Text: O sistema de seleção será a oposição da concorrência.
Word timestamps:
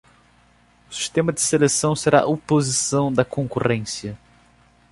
O 0.89 0.93
sistema 0.95 1.31
de 1.31 1.39
seleção 1.39 1.95
será 1.95 2.21
a 2.21 2.25
oposição 2.25 3.13
da 3.13 3.23
concorrência. 3.23 4.17